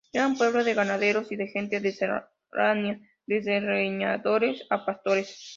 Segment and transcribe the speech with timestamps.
[0.13, 5.37] Era un pueblo de ganaderos y de gentes de serranía, desde leñadores a pastores.